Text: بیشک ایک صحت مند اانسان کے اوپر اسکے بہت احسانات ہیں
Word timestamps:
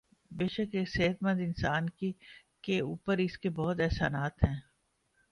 بیشک 0.31 0.69
ایک 0.71 0.89
صحت 0.89 1.21
مند 1.23 1.39
اانسان 1.39 1.89
کے 2.63 2.79
اوپر 2.79 3.17
اسکے 3.17 3.49
بہت 3.49 3.79
احسانات 3.79 4.43
ہیں 4.43 4.55